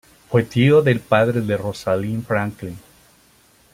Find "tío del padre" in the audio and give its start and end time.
0.41-1.41